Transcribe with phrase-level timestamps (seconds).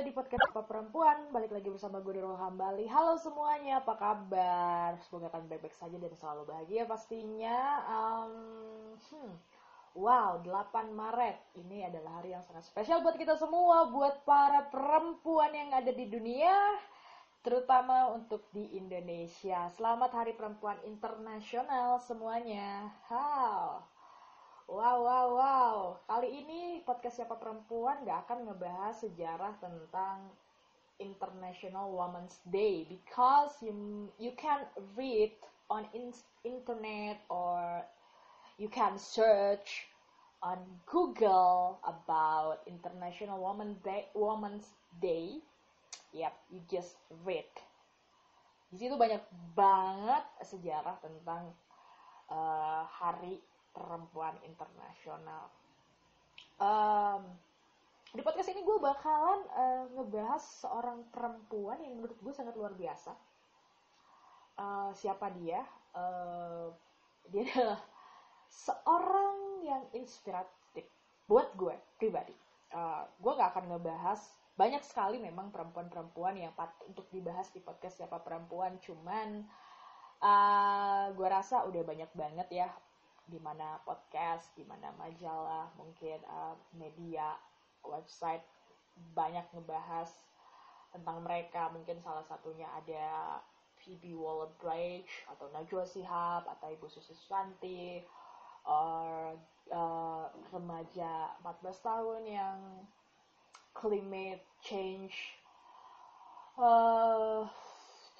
[0.00, 1.28] kembali di podcast Apa Perempuan.
[1.28, 2.88] Balik lagi bersama gue Nurul Hambali.
[2.88, 4.96] Halo semuanya, apa kabar?
[5.04, 7.84] Semoga kalian baik-baik saja dan selalu bahagia pastinya.
[7.84, 8.32] Um,
[8.96, 9.32] hmm,
[10.00, 11.52] Wow, 8 Maret.
[11.52, 16.08] Ini adalah hari yang sangat spesial buat kita semua Buat para perempuan yang ada di
[16.08, 16.80] dunia
[17.44, 19.68] Terutama untuk di Indonesia.
[19.68, 22.88] Selamat Hari Perempuan Internasional semuanya.
[23.04, 23.84] How?
[24.70, 25.76] Wow, wow, wow.
[26.08, 30.18] Kali ini podcast Siapa Perempuan gak akan ngebahas sejarah tentang
[31.08, 33.74] International Women's Day because you
[34.24, 34.60] you can
[35.00, 35.32] read
[35.74, 36.06] on in
[36.46, 37.82] internet or
[38.62, 39.70] you can search
[40.50, 44.68] on Google about International Women Day, Women's
[45.02, 45.26] Day.
[46.14, 46.94] Yep, you just
[47.26, 47.48] read.
[48.70, 49.22] Di situ banyak
[49.58, 51.50] banget sejarah tentang
[52.30, 55.50] uh, hari perempuan internasional.
[56.60, 57.22] Um,
[58.10, 63.14] di podcast ini gue bakalan uh, ngebahas seorang perempuan yang menurut gue sangat luar biasa.
[64.58, 65.62] Uh, siapa dia?
[65.94, 66.74] Uh,
[67.30, 67.80] dia adalah
[68.50, 70.86] seorang yang inspiratif
[71.30, 72.34] buat gue pribadi.
[72.70, 74.20] Uh, gue gak akan ngebahas
[74.60, 79.48] banyak sekali memang perempuan-perempuan yang patut untuk dibahas di podcast siapa perempuan cuman
[80.20, 82.68] uh, gue rasa udah banyak banget ya
[83.26, 87.36] di mana podcast, di mana majalah, mungkin uh, media,
[87.84, 88.42] website
[89.16, 90.10] banyak ngebahas
[90.90, 91.70] tentang mereka.
[91.70, 93.38] Mungkin salah satunya ada
[93.80, 98.04] Phoebe Waller-Bridge atau Najwa Shihab atau Ibu Susi Susanti
[98.68, 99.34] or
[99.72, 102.58] uh, remaja 14 tahun yang
[103.72, 105.40] climate change
[106.60, 107.48] uh,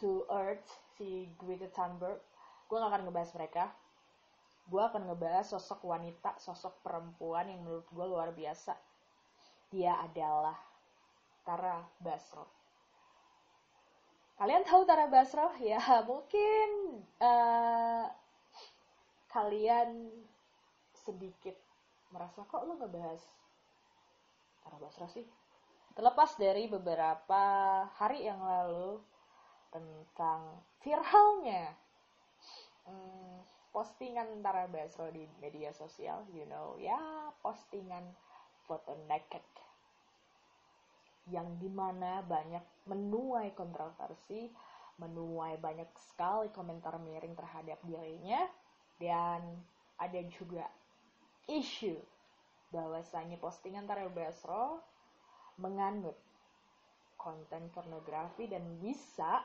[0.01, 0.65] to Earth
[0.97, 2.23] si Greta Thunberg.
[2.71, 3.65] Gue gak akan ngebahas mereka
[4.71, 8.79] gue akan ngebahas sosok wanita, sosok perempuan yang menurut gue luar biasa.
[9.75, 10.55] Dia adalah
[11.43, 12.47] Tara Basro.
[14.39, 15.51] Kalian tahu Tara Basro?
[15.61, 18.07] Ya mungkin uh,
[19.35, 20.15] kalian
[20.95, 21.59] sedikit
[22.15, 23.23] merasa kok lo ngebahas
[24.63, 25.27] Tara Basro sih?
[25.99, 27.43] Terlepas dari beberapa
[27.99, 29.03] hari yang lalu
[29.75, 31.75] tentang viralnya
[32.87, 36.99] hmm, postingan Tara Basro di media sosial, you know, ya
[37.43, 38.03] postingan
[38.67, 39.43] foto naked.
[41.31, 44.51] Yang di mana banyak menuai kontroversi,
[44.99, 48.43] menuai banyak sekali komentar miring terhadap dirinya,
[48.99, 49.43] dan
[50.03, 50.67] ada juga
[51.47, 51.95] isu
[52.75, 54.83] bahwasanya postingan Tara Basro
[55.59, 56.19] menganut
[57.21, 59.45] konten pornografi dan bisa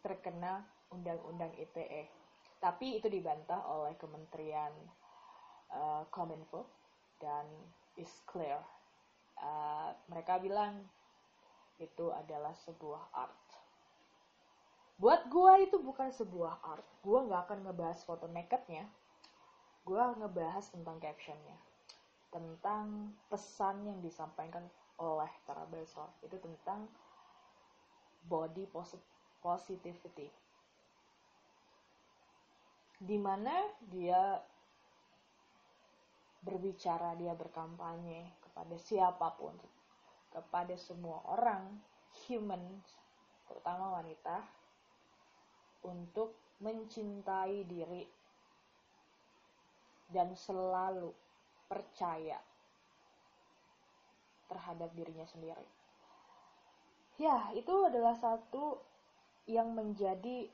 [0.00, 2.23] terkena undang-undang ITE
[2.64, 4.72] tapi itu dibantah oleh Kementerian
[5.68, 6.64] uh, Kominfo
[7.20, 7.44] dan
[8.00, 8.56] is clear.
[9.36, 10.80] Uh, mereka bilang
[11.76, 13.44] itu adalah sebuah art.
[14.96, 16.88] Buat gue itu bukan sebuah art.
[17.04, 18.88] Gue nggak akan ngebahas foto nakednya.
[19.84, 21.60] Gue ngebahas tentang captionnya.
[22.32, 24.64] Tentang pesan yang disampaikan
[24.96, 26.16] oleh Tara Basro.
[26.24, 26.88] Itu tentang
[28.24, 28.64] body
[29.44, 30.32] positivity
[32.98, 33.52] di mana
[33.90, 34.38] dia
[36.44, 39.56] berbicara, dia berkampanye kepada siapa pun,
[40.30, 41.72] kepada semua orang,
[42.28, 42.60] human,
[43.48, 44.44] terutama wanita,
[45.84, 48.04] untuk mencintai diri
[50.12, 51.10] dan selalu
[51.66, 52.38] percaya
[54.46, 55.66] terhadap dirinya sendiri.
[57.18, 58.78] Ya, itu adalah satu
[59.48, 60.46] yang menjadi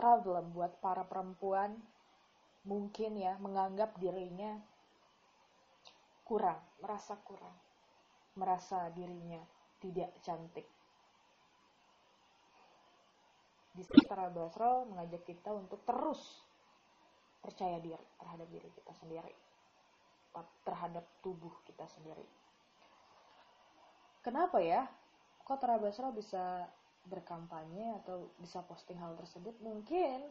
[0.00, 1.76] problem buat para perempuan
[2.64, 4.56] mungkin ya menganggap dirinya
[6.24, 7.52] kurang, merasa kurang,
[8.40, 9.44] merasa dirinya
[9.84, 10.64] tidak cantik.
[13.76, 16.40] Di sekitar Basro mengajak kita untuk terus
[17.44, 19.34] percaya diri terhadap diri kita sendiri,
[20.64, 22.24] terhadap tubuh kita sendiri.
[24.24, 24.88] Kenapa ya?
[25.44, 26.68] Kok Tara Basro bisa
[27.08, 30.28] berkampanye atau bisa posting hal tersebut mungkin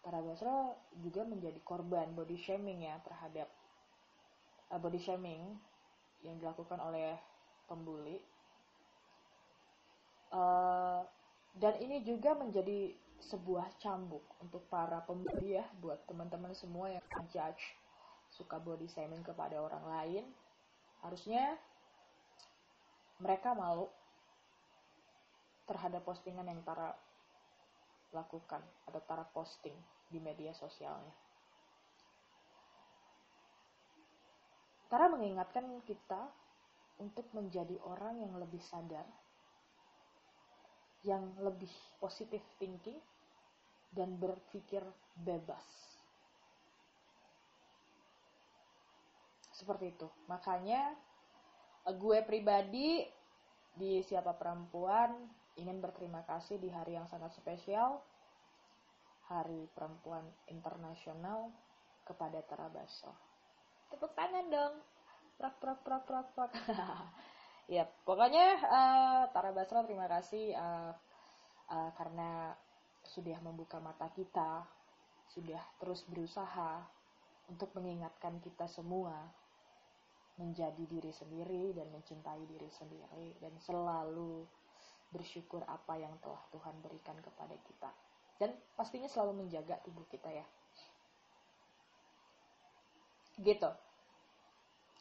[0.00, 3.48] Tara Basro juga menjadi korban body shaming ya terhadap
[4.72, 5.60] uh, body shaming
[6.24, 7.20] yang dilakukan oleh
[7.68, 8.16] pembuli.
[10.30, 11.04] Uh,
[11.58, 17.76] dan ini juga menjadi sebuah cambuk untuk para pembuli ya buat teman-teman semua yang judge
[18.32, 20.24] suka body shaming kepada orang lain.
[21.04, 21.60] Harusnya
[23.20, 23.92] mereka malu
[25.70, 26.90] terhadap postingan yang Tara
[28.10, 28.58] lakukan
[28.90, 29.78] atau Tara posting
[30.10, 31.14] di media sosialnya.
[34.90, 36.26] Tara mengingatkan kita
[36.98, 39.06] untuk menjadi orang yang lebih sadar,
[41.06, 41.70] yang lebih
[42.02, 42.98] positif thinking,
[43.94, 44.82] dan berpikir
[45.14, 45.62] bebas.
[49.54, 50.10] Seperti itu.
[50.26, 50.98] Makanya
[51.94, 53.06] gue pribadi
[53.70, 58.02] di siapa perempuan ingin berterima kasih di hari yang sangat spesial
[59.30, 61.54] Hari Perempuan Internasional
[62.02, 63.14] kepada Tara Basro.
[63.90, 64.74] Tepuk tangan dong.
[65.38, 66.52] Prak prak prak prak prak.
[67.74, 70.92] ya, pokoknya uh, Tara Basro terima kasih uh,
[71.70, 72.54] uh, karena
[73.06, 74.66] sudah membuka mata kita,
[75.30, 76.82] sudah terus berusaha
[77.46, 79.30] untuk mengingatkan kita semua
[80.38, 84.48] menjadi diri sendiri dan mencintai diri sendiri dan selalu
[85.10, 87.90] bersyukur apa yang telah Tuhan berikan kepada kita.
[88.40, 90.46] Dan pastinya selalu menjaga tubuh kita ya.
[93.36, 93.70] Gitu.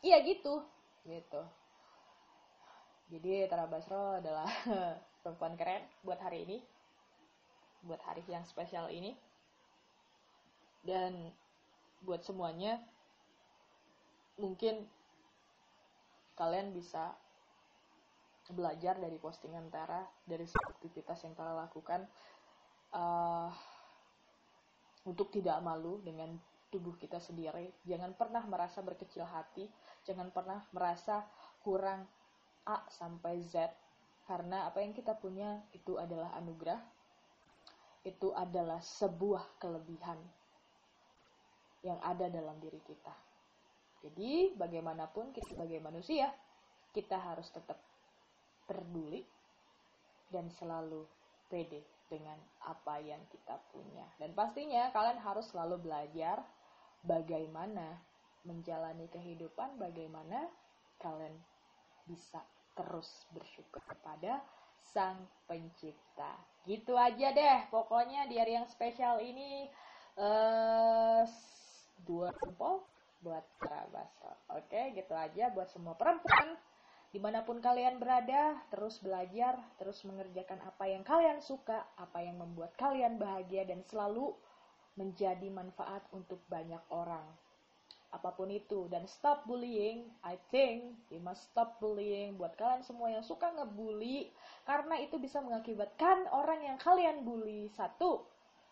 [0.04, 0.66] Iya gitu.
[1.08, 1.42] Gitu.
[3.10, 4.50] Jadi Tara Basro adalah
[5.24, 6.58] perempuan keren buat hari ini.
[7.86, 9.16] Buat hari yang spesial ini.
[10.84, 11.32] Dan
[12.04, 12.80] buat semuanya
[14.40, 14.88] mungkin
[16.40, 17.12] kalian bisa
[18.50, 22.02] belajar dari postingan Tara dari aktivitas yang Tara lakukan
[22.94, 23.50] uh,
[25.06, 26.34] untuk tidak malu dengan
[26.70, 27.74] tubuh kita sendiri.
[27.86, 29.66] Jangan pernah merasa berkecil hati,
[30.06, 31.26] jangan pernah merasa
[31.62, 32.06] kurang
[32.66, 33.70] A sampai Z
[34.30, 36.78] karena apa yang kita punya itu adalah anugerah.
[38.06, 40.18] Itu adalah sebuah kelebihan
[41.84, 43.12] yang ada dalam diri kita.
[44.00, 46.32] Jadi, bagaimanapun kita sebagai manusia,
[46.96, 47.76] kita harus tetap
[48.70, 49.26] peduli
[50.30, 51.10] dan selalu
[51.50, 54.06] pede dengan apa yang kita punya.
[54.22, 56.46] Dan pastinya kalian harus selalu belajar
[57.02, 57.98] bagaimana
[58.46, 60.46] menjalani kehidupan, bagaimana
[61.02, 61.34] kalian
[62.06, 62.42] bisa
[62.78, 64.42] terus bersyukur kepada
[64.94, 66.38] Sang Pencipta.
[66.66, 69.68] Gitu aja deh, pokoknya di hari yang spesial ini
[70.18, 71.26] uh,
[72.06, 72.86] dua jempol
[73.20, 74.08] buat kerabat.
[74.56, 76.56] Oke, gitu aja buat semua perempuan
[77.10, 82.38] Di mana pun kalian berada, terus belajar, terus mengerjakan apa yang kalian suka, apa yang
[82.38, 84.38] membuat kalian bahagia, dan selalu
[84.94, 87.26] menjadi manfaat untuk banyak orang.
[88.14, 90.06] Apa pun itu, dan stop bullying.
[90.22, 92.38] I think we must stop bullying.
[92.38, 94.30] Buat kalian semua yang suka ngebully,
[94.70, 97.74] karena itu bisa mengakibatkan orang yang kalian bully.
[97.74, 98.22] Satu,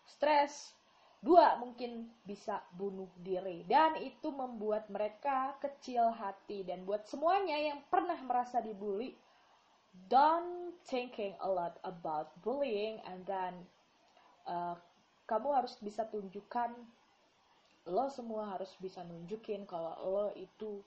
[0.06, 0.78] stres,
[1.18, 3.66] Dua, mungkin bisa bunuh diri.
[3.66, 6.62] Dan itu membuat mereka kecil hati.
[6.62, 9.18] Dan buat semuanya yang pernah merasa dibully,
[10.06, 13.66] don't thinking a lot about bullying and then
[14.46, 14.78] uh,
[15.26, 16.70] kamu harus bisa tunjukkan
[17.88, 20.84] lo semua harus bisa nunjukin kalau lo itu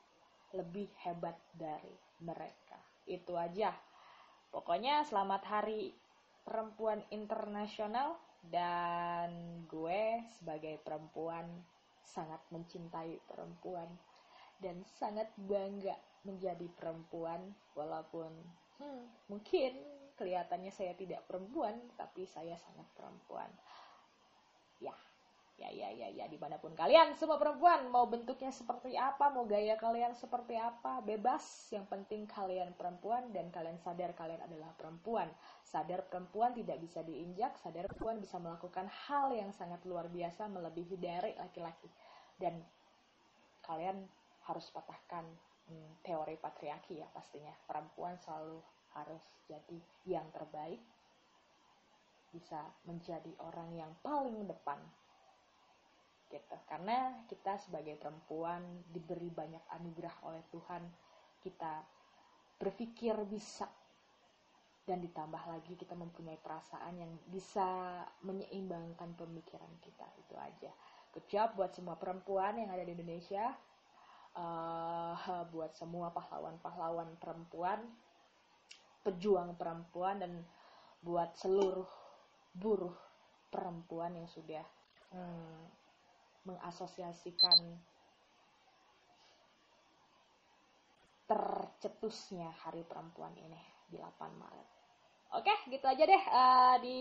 [0.56, 1.92] lebih hebat dari
[2.24, 2.80] mereka
[3.10, 3.74] itu aja
[4.54, 5.92] pokoknya selamat hari
[6.46, 8.16] perempuan internasional
[8.48, 9.30] dan
[9.70, 11.46] gue sebagai perempuan
[12.02, 13.88] sangat mencintai perempuan.
[14.62, 17.42] Dan sangat bangga menjadi perempuan
[17.74, 18.30] walaupun
[18.78, 19.74] hmm, mungkin
[20.14, 23.50] kelihatannya saya tidak perempuan tapi saya sangat perempuan.
[24.78, 24.94] Ya
[25.62, 29.46] ya ya ya ya di mana pun kalian semua perempuan mau bentuknya seperti apa mau
[29.46, 31.70] gaya kalian seperti apa bebas.
[31.70, 35.30] Yang penting kalian perempuan dan kalian sadar kalian adalah perempuan.
[35.62, 40.98] Sadar perempuan tidak bisa diinjak sadar perempuan bisa melakukan hal yang sangat luar biasa melebihi
[40.98, 41.90] dari laki-laki.
[42.42, 42.58] Dan
[43.62, 44.02] kalian
[44.50, 45.30] harus patahkan
[45.70, 47.54] hmm, teori patriarki ya pastinya.
[47.70, 48.58] Perempuan selalu
[48.98, 49.78] harus jadi
[50.10, 50.82] yang terbaik
[52.32, 54.80] bisa menjadi orang yang paling depan
[56.32, 56.56] gitu.
[56.66, 60.84] Karena kita sebagai perempuan diberi banyak anugerah oleh Tuhan
[61.44, 61.84] kita
[62.58, 63.68] berpikir bisa.
[64.82, 70.72] Dan ditambah lagi kita mempunyai perasaan yang bisa menyeimbangkan pemikiran kita itu aja.
[71.12, 73.52] Kecap buat semua perempuan yang ada di Indonesia.
[74.32, 77.84] Uh, buat semua pahlawan-pahlawan perempuan
[79.02, 80.34] pejuang perempuan dan
[81.02, 81.90] buat seluruh
[82.54, 82.94] buruh
[83.50, 84.62] perempuan yang sudah
[85.10, 85.81] hmm,
[86.44, 87.58] mengasosiasikan
[91.30, 94.68] tercetusnya Hari Perempuan ini di 8 Maret.
[95.32, 97.00] Oke, gitu aja deh uh, di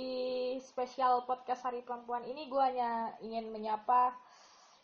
[0.62, 4.14] spesial podcast Hari Perempuan ini gue hanya ingin menyapa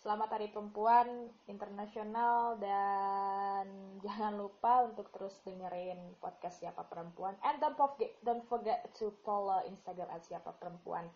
[0.03, 3.67] Selamat Hari Perempuan Internasional dan
[4.07, 9.63] jangan lupa untuk terus dengerin podcast Siapa Perempuan and don't forget don't forget to follow
[9.67, 11.07] Instagram at Siapa Perempuan.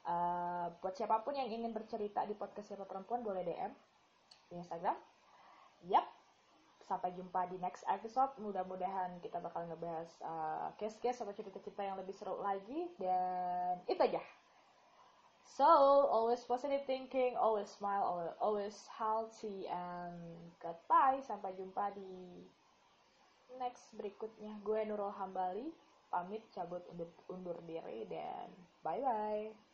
[0.00, 3.72] Uh, buat siapa pun yang ingin bercerita di podcast siapa perempuan boleh DM
[4.48, 4.96] di Instagram.
[5.88, 6.06] Yap,
[6.90, 8.34] sampai jumpa di next episode.
[8.42, 12.90] Mudah-mudahan kita bakal ngebahas uh, case-case atau cerita-cerita yang lebih seru lagi.
[12.98, 14.18] Dan itu aja.
[15.50, 15.66] So
[16.10, 20.18] always positive thinking always smile always, healthy and
[20.58, 21.22] goodbye.
[21.22, 22.42] Sampai jumpa di
[23.58, 24.58] next berikutnya.
[24.66, 25.70] Gue Nurul Hambali.
[26.10, 28.50] Pamit cabut undur, undur diri dan
[28.82, 29.69] bye bye